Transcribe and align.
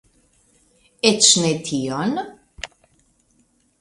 Eĉ 1.09 1.29
ne 1.43 1.51
tion? 1.69 2.17